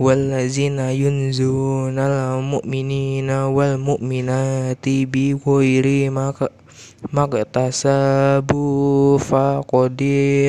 والذين 0.00 0.78
ينزون 0.78 1.98
المؤمنين 1.98 3.30
والمؤمنات 3.30 4.86
بغير 4.88 6.10
ما 6.10 7.24
اكتسبوا 7.24 9.18
فقد 9.18 10.02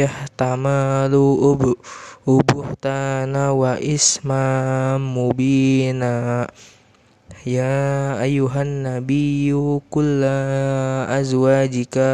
احتملوا 0.05 1.34
buhtana 2.27 3.56
wa 3.56 3.80
isma 3.80 4.98
mubina. 5.01 6.45
Ya 7.48 8.20
ayuhan 8.20 8.84
nabiyyu 8.84 9.80
kulla 9.88 11.09
azwajika 11.09 12.05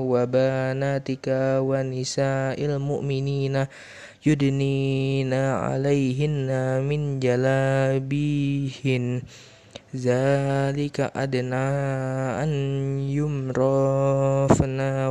wa 0.00 0.24
banatika 0.24 1.60
wa 1.60 1.84
nisa'il 1.84 2.80
mu'minina 2.80 3.68
yudnina 4.24 5.68
alaihinna 5.68 6.80
min 6.80 7.20
jalabihin. 7.20 9.20
Zalika 9.92 11.12
adna 11.12 12.40
an 12.40 12.52
yumrafna 13.10 15.10